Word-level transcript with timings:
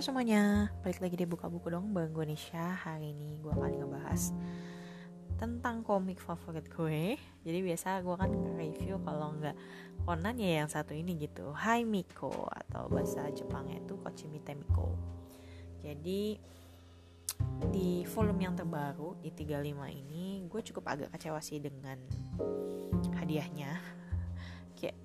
Semuanya, 0.00 0.72
balik 0.80 1.04
lagi 1.04 1.12
di 1.12 1.28
Buka 1.28 1.52
Buku 1.52 1.68
dong 1.68 1.92
Bang 1.92 2.16
Nisha 2.24 2.72
Hari 2.72 3.12
ini 3.12 3.36
gue 3.36 3.52
akan 3.52 3.84
ngebahas 3.84 4.32
tentang 5.36 5.84
komik 5.84 6.24
favorit 6.24 6.64
gue. 6.72 7.20
Jadi 7.44 7.58
biasa 7.60 8.00
gue 8.00 8.16
kan 8.16 8.32
nge-review 8.32 8.96
kalau 9.04 9.36
nggak 9.36 9.52
Conan 10.08 10.40
ya 10.40 10.64
yang 10.64 10.72
satu 10.72 10.96
ini 10.96 11.20
gitu. 11.20 11.52
Hai 11.52 11.84
Miko 11.84 12.32
atau 12.48 12.88
bahasa 12.88 13.28
Jepangnya 13.28 13.84
itu 13.84 14.00
Kochimite 14.00 14.56
Miko 14.56 14.96
Jadi 15.84 16.40
di 17.68 18.00
volume 18.08 18.48
yang 18.48 18.56
terbaru 18.56 19.20
di 19.20 19.28
35 19.36 19.52
ini 19.84 20.48
gue 20.48 20.60
cukup 20.64 20.96
agak 20.96 21.12
kecewa 21.12 21.44
sih 21.44 21.60
dengan 21.60 22.00
hadiahnya. 23.20 23.76
Kayak 24.80 24.96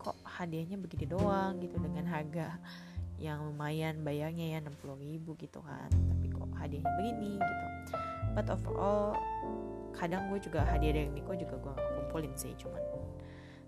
kok 0.00 0.16
hadiahnya 0.24 0.80
begini 0.80 1.04
doang 1.04 1.60
gitu 1.60 1.76
dengan 1.76 2.08
harga 2.08 2.56
yang 3.16 3.48
lumayan 3.48 4.04
bayarnya 4.04 4.56
ya 4.56 4.58
60 4.60 5.00
ribu 5.00 5.36
gitu 5.40 5.64
kan. 5.64 5.88
Tapi 5.88 6.26
kok 6.32 6.50
hadiahnya 6.56 6.90
begini 7.00 7.40
gitu. 7.40 7.66
But 8.36 8.52
overall 8.52 9.16
kadang 9.96 10.28
gue 10.28 10.38
juga 10.44 10.60
hadiah 10.68 10.92
dari 10.92 11.08
Miko 11.08 11.32
juga 11.32 11.56
gue 11.56 11.72
gak 11.72 11.92
kumpulin 11.96 12.32
sih. 12.36 12.52
Cuman 12.60 12.82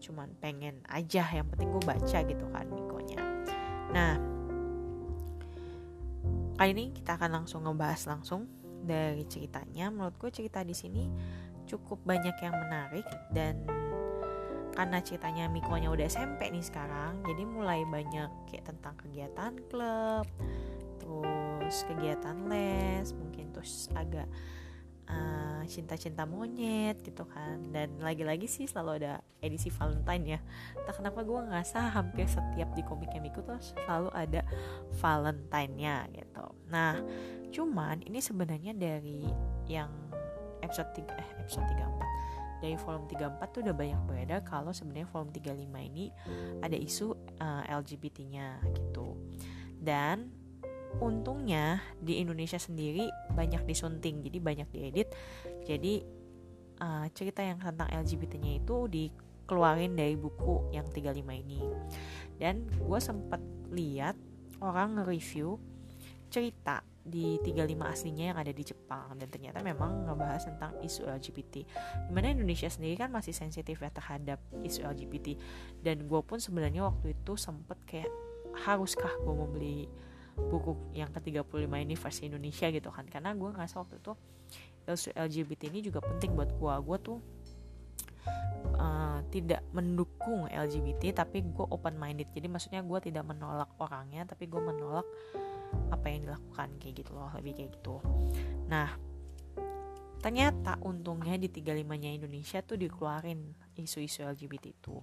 cuman 0.00 0.28
pengen 0.40 0.84
aja. 0.88 1.24
Yang 1.32 1.46
penting 1.56 1.68
gue 1.72 1.82
baca 1.84 2.18
gitu 2.24 2.44
kan 2.52 2.66
Mikonya. 2.68 3.20
Nah 3.92 4.14
kali 6.60 6.76
ini 6.76 6.84
kita 6.92 7.16
akan 7.16 7.40
langsung 7.40 7.64
ngebahas 7.64 8.04
langsung 8.04 8.44
dari 8.84 9.24
ceritanya. 9.24 9.88
Menurut 9.88 10.20
gue 10.20 10.28
cerita 10.28 10.60
di 10.60 10.76
sini 10.76 11.08
cukup 11.64 12.04
banyak 12.04 12.36
yang 12.42 12.52
menarik 12.52 13.06
dan 13.32 13.64
karena 14.80 15.04
ceritanya 15.04 15.44
Mikonya 15.52 15.92
udah 15.92 16.08
SMP 16.08 16.48
nih 16.48 16.64
sekarang 16.64 17.20
jadi 17.28 17.44
mulai 17.44 17.84
banyak 17.84 18.32
kayak 18.48 18.64
tentang 18.64 18.96
kegiatan 18.96 19.52
klub 19.68 20.24
terus 20.96 21.84
kegiatan 21.84 22.48
les 22.48 23.12
mungkin 23.12 23.52
terus 23.52 23.92
agak 23.92 24.24
uh, 25.04 25.62
cinta-cinta 25.68 26.24
monyet 26.24 27.02
gitu 27.04 27.26
kan. 27.28 27.60
Dan 27.74 28.00
lagi-lagi 28.00 28.46
sih 28.48 28.64
selalu 28.64 29.04
ada 29.04 29.12
edisi 29.42 29.68
Valentine 29.68 30.24
ya. 30.38 30.40
Tak 30.88 31.02
kenapa 31.02 31.20
gue 31.26 31.40
ngerasa 31.50 31.92
hampir 31.92 32.24
setiap 32.30 32.72
di 32.72 32.82
komiknya 32.86 33.20
Miko 33.20 33.44
tuh 33.44 33.60
selalu 33.60 34.08
ada 34.16 34.40
Valentine-nya 35.02 36.08
gitu. 36.14 36.46
Nah 36.72 36.96
cuman 37.50 38.00
ini 38.06 38.22
sebenarnya 38.22 38.72
dari 38.72 39.26
yang 39.66 39.90
episode 40.62 40.88
3 40.94 41.18
eh 41.18 41.28
episode 41.42 41.66
34 41.66 42.39
dari 42.60 42.76
volume 42.76 43.08
34 43.08 43.54
tuh 43.56 43.60
udah 43.64 43.74
banyak 43.74 44.00
beredar 44.04 44.40
kalau 44.44 44.70
sebenarnya 44.70 45.08
volume 45.08 45.32
35 45.32 45.90
ini 45.90 46.06
ada 46.60 46.76
isu 46.76 47.16
uh, 47.40 47.64
eh, 47.66 47.74
LGBT-nya 47.74 48.60
gitu. 48.76 49.16
Dan 49.80 50.28
untungnya 51.00 51.80
di 51.96 52.20
Indonesia 52.20 52.60
sendiri 52.60 53.08
banyak 53.32 53.64
disunting, 53.64 54.20
jadi 54.20 54.38
banyak 54.38 54.68
diedit. 54.68 55.08
Jadi 55.64 56.04
uh, 56.84 57.06
cerita 57.16 57.40
yang 57.40 57.62
tentang 57.62 57.88
LGBT-nya 57.88 58.60
itu 58.60 58.90
dikeluarin 58.90 59.96
dari 59.96 60.18
buku 60.18 60.68
yang 60.74 60.84
35 60.92 61.16
ini. 61.32 61.60
Dan 62.36 62.68
gue 62.68 62.98
sempat 63.00 63.40
lihat 63.72 64.16
orang 64.60 65.00
nge-review 65.00 65.56
cerita 66.28 66.89
di 67.00 67.40
35 67.42 67.80
aslinya 67.80 68.24
yang 68.34 68.38
ada 68.38 68.52
di 68.52 68.62
Jepang. 68.64 69.16
Dan 69.16 69.28
ternyata 69.32 69.64
memang 69.64 70.06
ngebahas 70.06 70.46
tentang 70.46 70.76
isu 70.84 71.08
LGBT 71.08 71.54
di 72.08 72.12
mana 72.12 72.32
Indonesia 72.32 72.68
sendiri 72.68 73.00
kan 73.00 73.10
masih 73.10 73.32
sensitif 73.32 73.80
ya 73.80 73.90
terhadap 73.90 74.38
isu 74.62 74.84
LGBT 74.84 75.36
dan 75.80 76.04
gue 76.04 76.20
pun 76.22 76.38
sebenarnya 76.38 76.86
waktu 76.86 77.16
itu 77.16 77.34
sempet 77.34 77.78
kayak 77.88 78.10
haruskah 78.66 79.10
gue 79.22 79.32
mau 79.32 79.48
beli 79.48 79.88
buku 80.40 80.96
yang 80.96 81.12
ke-35 81.12 81.68
ini 81.68 81.94
versi 81.96 82.22
Indonesia? 82.28 82.66
gitu 82.72 82.88
kan. 82.92 83.04
Karena 83.08 83.32
gue 83.36 83.48
ngerasa 83.48 83.80
waktu 83.80 84.00
itu 84.00 84.12
isu 84.90 85.10
LGBT 85.14 85.70
ini 85.70 85.80
juga 85.86 86.02
penting 86.02 86.34
buat 86.34 86.50
gue 86.50 86.74
gue 86.82 86.98
tuh 86.98 87.18
uh, 88.78 89.18
tidak 89.28 89.62
mendukung 89.70 90.48
LGBT 90.50 91.24
tapi 91.24 91.44
gue 91.44 91.66
open 91.70 91.96
minded 91.96 92.28
jadi 92.32 92.46
maksudnya 92.50 92.80
gue 92.82 92.98
tidak 93.00 93.24
menolak 93.28 93.70
orangnya 93.78 94.26
tapi 94.26 94.48
gue 94.50 94.60
menolak 94.60 95.06
apa 95.90 96.06
yang 96.10 96.26
dilakukan 96.26 96.68
kayak 96.82 96.94
gitu 97.02 97.10
loh 97.14 97.30
lebih 97.38 97.54
kayak 97.62 97.70
gitu. 97.78 98.02
Nah 98.66 98.90
ternyata 100.20 100.76
untungnya 100.84 101.40
di 101.40 101.48
35 101.48 101.80
nya 101.96 102.10
Indonesia 102.12 102.60
tuh 102.60 102.76
dikeluarin 102.76 103.40
isu-isu 103.78 104.26
LGBT 104.26 104.64
itu. 104.68 105.00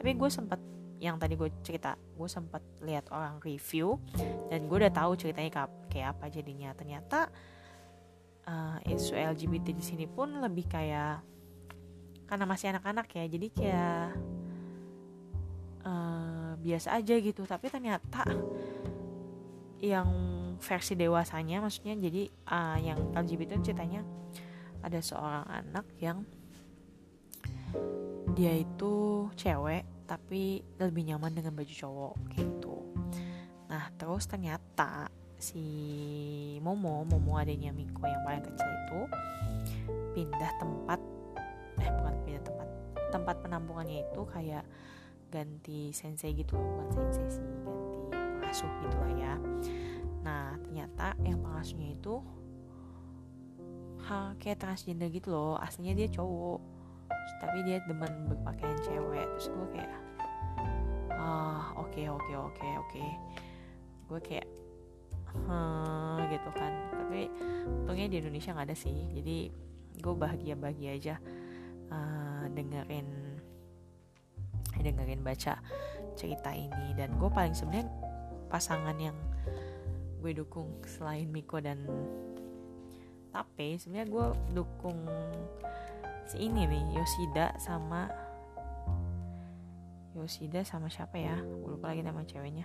Tapi 0.00 0.10
gue 0.16 0.30
sempat 0.32 0.60
yang 0.96 1.20
tadi 1.20 1.36
gue 1.36 1.52
cerita 1.60 1.92
gue 1.92 2.28
sempat 2.30 2.64
lihat 2.80 3.12
orang 3.12 3.36
review 3.44 4.00
dan 4.48 4.64
gue 4.64 4.76
udah 4.80 4.94
tahu 4.94 5.12
ceritanya 5.18 5.68
kayak 5.92 6.16
apa 6.16 6.32
jadinya. 6.32 6.72
Ternyata 6.72 7.28
uh, 8.48 8.78
isu 8.86 9.12
LGBT 9.12 9.76
di 9.76 9.84
sini 9.84 10.06
pun 10.08 10.40
lebih 10.40 10.64
kayak 10.70 11.35
karena 12.26 12.44
masih 12.44 12.74
anak-anak 12.74 13.06
ya 13.14 13.24
jadi 13.30 13.46
kayak 13.54 14.06
uh, 15.86 16.52
biasa 16.58 16.98
aja 16.98 17.14
gitu. 17.18 17.42
Tapi 17.46 17.66
ternyata 17.70 18.26
yang 19.80 20.08
versi 20.58 20.96
dewasanya 20.96 21.60
maksudnya 21.60 21.94
jadi 21.96 22.22
uh, 22.48 22.78
yang 22.80 22.98
LGBT 23.12 23.60
itu 23.60 23.72
ceritanya 23.72 24.00
ada 24.80 24.98
seorang 25.00 25.44
anak 25.46 25.86
yang 26.00 26.24
dia 28.32 28.52
itu 28.56 29.26
cewek 29.36 29.84
tapi 30.06 30.62
lebih 30.78 31.02
nyaman 31.12 31.34
dengan 31.34 31.52
baju 31.52 31.74
cowok 31.74 32.14
gitu. 32.38 32.76
Nah 33.68 33.90
terus 33.98 34.24
ternyata 34.30 35.10
si 35.36 35.64
Momo 36.64 37.04
Momo 37.04 37.36
adanya 37.36 37.74
Miko 37.74 38.06
yang 38.08 38.22
paling 38.24 38.44
kecil 38.46 38.70
itu 38.70 39.00
pindah 40.16 40.52
tempat 40.56 41.00
eh 41.76 41.92
tempat 43.10 43.40
penampungannya 43.42 44.06
itu 44.06 44.22
kayak 44.30 44.64
ganti 45.30 45.90
sensei 45.90 46.32
gitu 46.32 46.54
bukan 46.54 46.86
sensei 46.94 47.26
sih 47.28 47.46
ganti 47.66 48.06
pengasuh 48.38 48.70
gitu 48.86 48.96
lah 49.02 49.12
ya. 49.18 49.34
Nah 50.22 50.54
ternyata 50.62 51.18
yang 51.26 51.42
pengasuhnya 51.42 51.98
itu 51.98 52.22
ha, 54.06 54.32
kayak 54.38 54.62
transgender 54.62 55.10
gitu 55.10 55.34
loh 55.34 55.58
aslinya 55.58 55.98
dia 55.98 56.08
cowok. 56.08 56.60
Tapi 57.42 57.58
dia 57.66 57.82
demen 57.84 58.30
berpakaian 58.30 58.78
cewek 58.80 59.26
terus 59.36 59.50
gue 59.50 59.66
kayak 59.76 59.92
ah 61.12 61.74
oke 61.76 62.02
oke 62.06 62.32
oke 62.32 62.68
oke. 62.86 63.04
Gue 64.06 64.20
kayak 64.22 64.46
hmm, 65.34 66.30
gitu 66.30 66.50
kan. 66.54 66.72
Tapi 66.94 67.28
untungnya 67.82 68.06
di 68.08 68.16
Indonesia 68.22 68.54
nggak 68.54 68.68
ada 68.72 68.76
sih 68.78 68.94
jadi 69.10 69.36
gue 69.96 70.14
bahagia 70.14 70.54
bahagia 70.54 70.90
aja 70.94 71.14
uh, 71.90 72.44
dengerin 72.52 73.08
dengerin 74.80 75.20
baca 75.24 75.58
cerita 76.16 76.50
ini. 76.52 76.94
Dan 76.96 77.16
gue 77.18 77.30
paling 77.30 77.52
sebenarnya 77.52 77.88
pasangan 78.48 78.96
yang 78.96 79.16
gue 80.22 80.32
dukung 80.32 80.82
selain 80.86 81.28
Miko 81.30 81.60
dan 81.60 81.86
Tape 83.30 83.76
sebenarnya 83.76 84.08
gue 84.08 84.26
dukung 84.56 84.96
si 86.26 86.48
ini 86.48 86.64
nih 86.64 86.96
Yoshida 86.96 87.52
sama 87.60 88.08
Yoshida 90.16 90.64
sama 90.64 90.88
siapa 90.88 91.20
ya? 91.20 91.36
Gue 91.36 91.76
lupa 91.76 91.92
lagi 91.92 92.00
nama 92.00 92.24
ceweknya. 92.24 92.64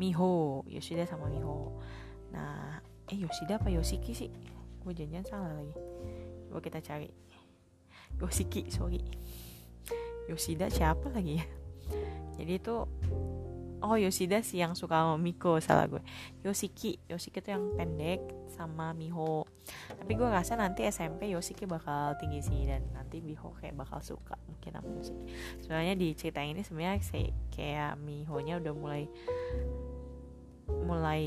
Miho 0.00 0.64
Yoshida 0.66 1.04
sama 1.04 1.28
Miho. 1.28 1.76
Nah 2.32 2.80
eh 3.12 3.18
Yoshida 3.20 3.60
apa 3.60 3.68
Yoshiki 3.68 4.16
sih? 4.16 4.32
Gue 4.80 4.96
janjian 4.96 5.22
salah 5.28 5.52
lagi 5.52 5.76
coba 6.52 6.60
kita 6.60 6.84
cari. 6.84 7.08
Yoshiki 8.20 8.68
sorry. 8.68 9.00
Yoshida 10.28 10.68
siapa 10.68 11.08
lagi 11.08 11.40
ya? 11.40 11.46
Jadi 12.36 12.52
itu 12.60 12.76
oh 13.80 13.96
Yoshida 13.96 14.44
sih 14.44 14.60
yang 14.60 14.76
suka 14.76 15.00
sama 15.00 15.16
Miko 15.16 15.56
salah 15.64 15.88
gue. 15.88 16.04
Yoshiki 16.44 17.00
Yoshiki 17.08 17.40
tuh 17.40 17.56
yang 17.56 17.64
pendek 17.72 18.20
sama 18.52 18.92
Miho. 18.92 19.48
Tapi 19.96 20.12
gue 20.12 20.28
rasa 20.28 20.60
nanti 20.60 20.84
SMP 20.84 21.32
Yoshiki 21.32 21.64
bakal 21.64 22.20
tinggi 22.20 22.44
sih 22.44 22.68
dan 22.68 22.84
nanti 22.92 23.24
Miho 23.24 23.56
kayak 23.56 23.80
bakal 23.80 24.04
suka 24.04 24.36
mungkin 24.44 24.76
sama 24.76 24.88
Yoshiki 24.94 25.24
soalnya 25.64 25.94
di 25.98 26.14
cerita 26.14 26.38
ini 26.38 26.62
sebenarnya 26.62 27.02
kayak 27.50 27.98
Miho 27.98 28.36
nya 28.44 28.62
udah 28.62 28.74
mulai 28.76 29.02
mulai 30.70 31.24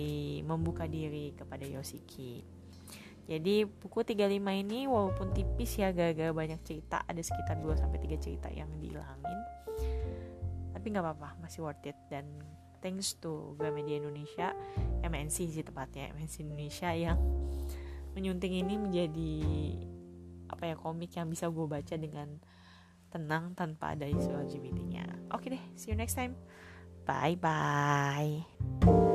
membuka 0.48 0.88
diri 0.88 1.36
kepada 1.36 1.68
Yoshiki 1.68 2.55
jadi 3.26 3.66
buku 3.66 4.06
35 4.06 4.38
ini 4.38 4.86
walaupun 4.86 5.34
tipis 5.34 5.82
ya 5.82 5.90
gara-gara 5.90 6.30
banyak 6.30 6.62
cerita 6.62 7.02
ada 7.06 7.22
sekitar 7.22 7.58
2 7.58 7.74
sampai 7.78 7.98
3 7.98 8.22
cerita 8.22 8.48
yang 8.54 8.70
dihilangin 8.78 9.40
tapi 10.72 10.86
nggak 10.94 11.04
apa-apa 11.04 11.42
masih 11.42 11.66
worth 11.66 11.82
it 11.90 11.98
dan 12.14 12.30
thanks 12.86 13.18
to 13.18 13.58
Gramedia 13.58 13.98
Indonesia 13.98 14.54
MNC 15.02 15.38
sih 15.50 15.66
tepatnya 15.66 16.14
MNC 16.14 16.46
Indonesia 16.46 16.94
yang 16.94 17.18
menyunting 18.14 18.62
ini 18.62 18.78
menjadi 18.78 19.34
apa 20.50 20.64
ya 20.72 20.76
komik 20.78 21.12
yang 21.18 21.28
bisa 21.28 21.50
gue 21.50 21.66
baca 21.66 21.96
dengan 21.98 22.38
tenang 23.12 23.56
tanpa 23.56 23.96
ada 23.96 24.08
isu 24.08 24.32
LGBT-nya. 24.32 25.32
Oke 25.32 25.52
deh, 25.52 25.64
see 25.80 25.92
you 25.92 25.98
next 25.98 26.20
time. 26.20 26.36
Bye 27.08 27.40
bye. 27.40 29.14